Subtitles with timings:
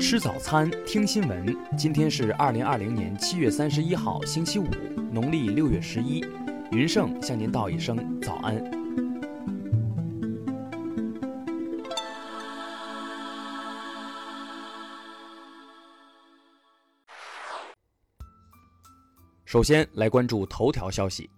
[0.00, 1.54] 吃早餐，听新闻。
[1.76, 4.64] 今天是二零二零年七月三十一号，星期五，
[5.12, 6.24] 农历六月十一。
[6.72, 8.58] 云盛向您道一声早安。
[19.44, 21.28] 首先来关注头条消息。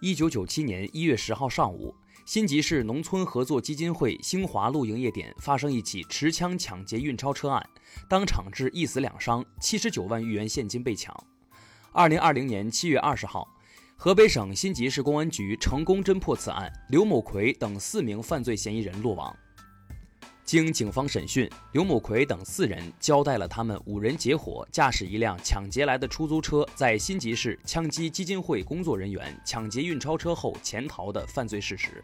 [0.00, 1.92] 一九九七年一月十号上午。
[2.26, 7.64] 辛集市农村合作基金会兴华路营业点发生一起持枪抢劫运钞车案，
[8.08, 11.16] 当场致一死两伤，七十九万余元现金被抢。
[11.92, 13.46] 二零二零年七月二十号，
[13.94, 19.32] 河北省辛集市公安局成功侦破此案，刘某奎等四名犯罪嫌疑人落网。
[20.46, 32.02] 经警方审讯，刘某奎等四人交代了他们五人结伙驾驶一辆抢劫来的出租车，在新集市枪击基金会工作人员、抢劫运钞车后潜逃的犯罪事实。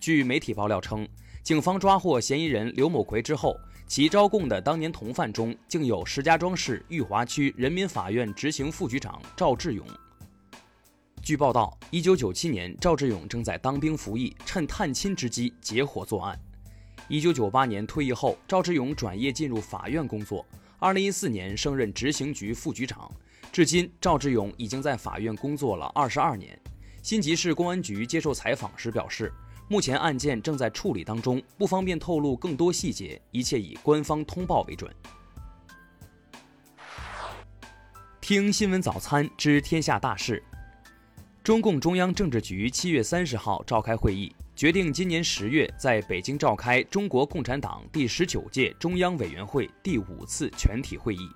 [0.00, 1.06] 据媒体爆料称，
[1.44, 9.86] 警方抓获嫌疑人刘某奎之后，其招供的当年同犯中竟有石家庄市裕华区人民法院执行副局长赵志勇。
[11.22, 16.36] 据报道，一九九七年，赵志勇正在当兵服役，趁探亲之机结伙作案。
[17.08, 20.44] 一九九八年退役后，赵志勇转业进入法院工作。
[20.78, 23.10] 二零一四年升任执行局副局长，
[23.52, 26.58] 至今赵志勇已经在法院工作了二十二年。
[27.02, 29.30] 新集市公安局接受采访时表示，
[29.68, 34.90] 目前案件正在处理当中，不方便透露更多细节，一切以官方通报为准。
[38.22, 40.42] 听新闻早餐知天下大事。
[41.42, 44.34] 中共中央政治局七月三十号召开会议。
[44.56, 51.28] 决定今年十月在北京召开中国共产党第十九届中央委员会第五次全体会议。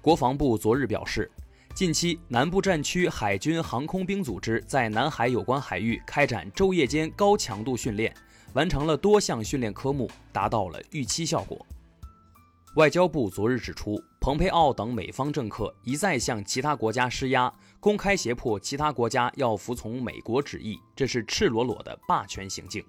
[0.00, 1.30] 国防部昨日表示，
[1.74, 8.14] 近期南部战区海军航空兵组织在南海有关海域开展昼夜间高强度训练，
[8.54, 11.66] 完成了多项训练科目，达到了预期效果。
[12.76, 17.50] 外交部昨日指出，蓬佩奥等美方政客一再向其他国家施压，
[17.80, 22.84] 公开胁迫其他国家要服从美国旨意，这是赤裸裸的霸权行径。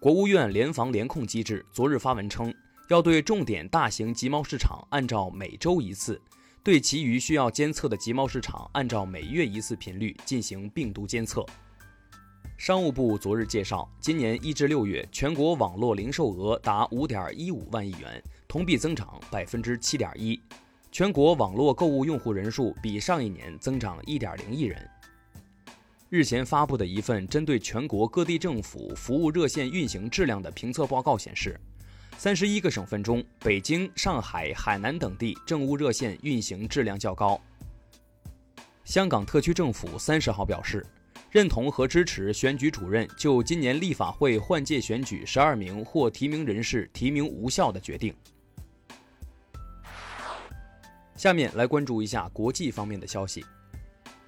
[0.00, 2.52] 国务院联防联控机制昨日发文称，
[2.88, 6.20] 要对重点大型集贸市场按照每周一次，
[6.64, 11.46] 对其余需要监测的集贸市场按照每月一次频率进行病毒监测。
[12.56, 20.40] 商务部昨日介绍，今年一至六月，全国网络零售额达五点一五万亿元，同比增长百分之七点一。
[20.90, 24.88] 全国网络购物用户人数比上一年增长一点零亿人。
[26.08, 31.60] 日前发布的一份针对全国各地政府服务热线运行质量的评测报告显示，
[32.16, 37.38] 三十一个省份中，北京、上海、海南等地政务热线运行质量较高。
[38.82, 40.84] 香港特区政府三十号表示。
[41.30, 48.14] 认同和支持选举主任就今年立法会换届选举十二名或提名人士提名无效的决定。
[51.18, 53.44] 下面来关注一下国际方面的消息。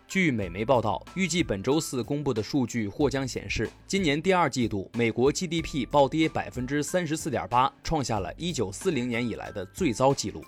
[0.09, 10.45] 据美媒报道，预计本周四公布的数据或将显示，今年第二季度美国 GDP 暴跌百分之三十四点八，创下了一九四零年以来的最糟纪录。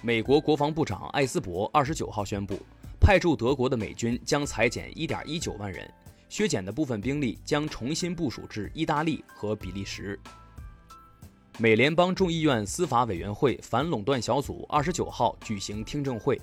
[0.00, 2.58] 美国国防部长艾斯伯二十九号宣布。
[2.98, 5.86] 派驻德国的美军将裁减一点一九万人，
[6.30, 10.18] 削减的部分兵力将重新部署至意大利和比利时。
[11.56, 16.40] 美联邦众议院司法委员会反垄断小组二十九号举行听证会，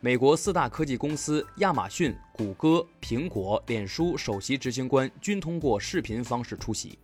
[0.00, 6.98] 美国四大科技公司亚马逊、谷歌、苹果、脸书首席执行官均通过视频方式出席。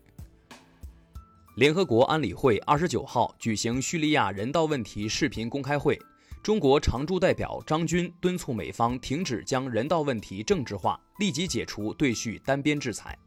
[1.56, 6.00] 联合国安理会二十九号举行叙利亚人道问题视频公开会。
[6.42, 13.19] 中国常驻代表张军敦促美方停止将人道问题政治化，立即解除对叙单边制裁。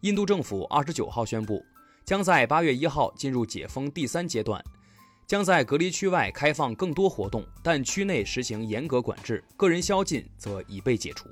[0.00, 1.62] 印度政府二十九号宣布，
[2.04, 4.62] 将在八月一号进入解封第三阶段，
[5.26, 11.28] 将在隔离区外开放更多活动，但区内实行严格管制，个人宵禁则已被解除。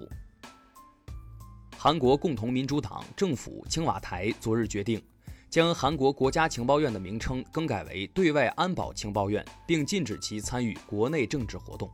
[1.77, 5.03] 韩国共同民主党政府青瓦台昨日决定。
[5.51, 11.91] 将韩国国家情报院的名称更改为对外安保情报院，并禁止其参与国内政治活动。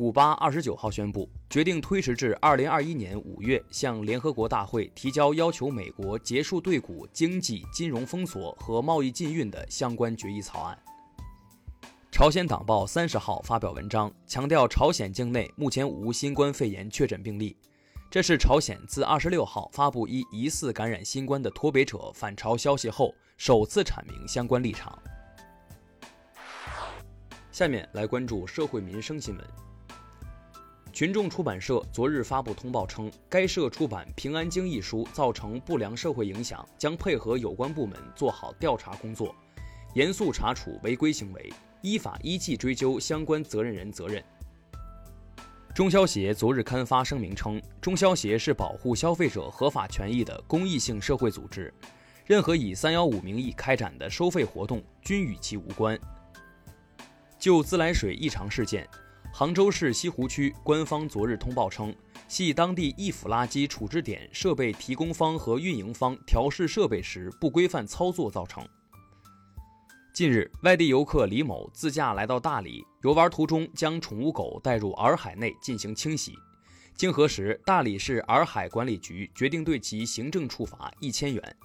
[0.00, 10.78] 古巴二十九号宣布，决定推迟至二零二一年五月向联合国大会提交要求美国结束对古经济金融封锁和贸易禁运的相关决议草案。
[12.10, 17.54] 朝鲜党报三十号发表文章，强调朝鲜境内目前无新冠肺炎确诊病例。
[18.10, 24.98] 这是朝鲜自二十六号发布一疑似感染新冠的脱北者返朝消息后，首次阐明相关立场。
[27.52, 29.46] 下面来关注社会民生新闻。
[30.92, 39.34] 群众出版社昨日发布通报称，该社出版《平安经》一书造成不良社会影响，将配合有关部门做好调查工作，
[39.94, 44.22] 严肃查处违规行为，依法依纪追究相关责任人责任。
[45.72, 51.72] 中消协昨日刊发声明称，中消协是保护消费者合法权益的公益性社会组织，
[52.26, 55.98] 任何以“三幺五”名义开展的收费活动均与其无关。
[57.38, 58.86] 就自来水异常事件。
[59.32, 61.94] 杭州市西湖区官方昨日通报称，
[62.28, 68.66] 系当地易腐垃圾处置点设备提供方和运营方调试设备时不规范操作造成。
[70.12, 76.34] 近日，外地游客李某自驾来到大理游玩途中，将宠物狗带入洱海内进行清洗。
[76.94, 81.56] 经核实，大理市洱海管理局决定对其行政处罚一千元。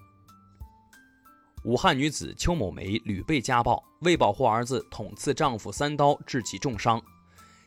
[1.66, 7.02] 武汉女子邱某梅屡被家暴，为保护儿子，捅刺丈夫三刀，致其重伤。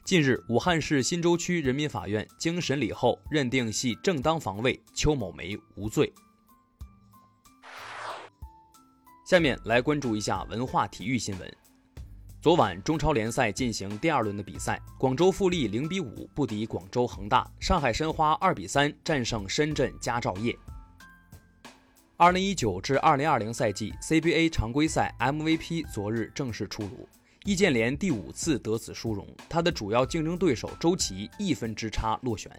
[0.09, 6.11] 近日，武汉市新洲区人民法院经审理后认定系正当防卫，邱某梅无罪。
[9.27, 11.57] 下面来关注一下文化体育新闻。
[12.41, 20.57] 昨晚中超联赛进行第二轮的比赛，广州富力零比五不敌广州恒大，上海申花二比三战胜深圳佳兆业。
[22.17, 27.07] 二零一九至二零二零赛季 CBA 常规赛 MVP 昨日正式出炉。
[27.45, 32.51] 易建联第五次得此殊荣，他的主要竞争对手周琦一分之差落选。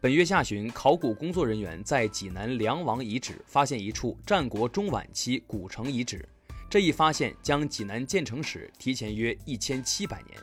[0.00, 6.28] 本月下旬，考古工作人员在济南梁王遗址发现一处战国中晚期古城遗址，
[6.68, 10.36] 这一发现将济南建城史提前约一千七百年。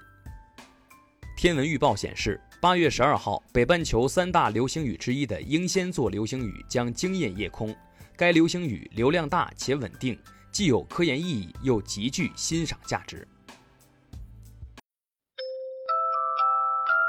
[1.35, 7.75] 天文预报显示，八月十二号，北半球三大流星雨之一的英仙座流星雨将惊艳夜空，
[8.15, 10.17] 该流星雨流量大且稳定。
[10.51, 13.28] 既有科研意义，又极具欣赏价值。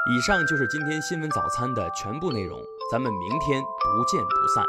[0.09, 2.59] 以上就是今天新闻早餐的全部内容，
[2.91, 4.65] 咱们明天不见不散。